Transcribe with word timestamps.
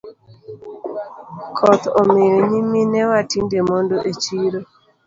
Koth 1.57 1.83
omiyo 1.99 2.37
nyiminewa 2.49 3.17
tinde 3.29 3.59
mondo 3.69 3.95
e 4.09 4.11
chiro. 4.23 4.59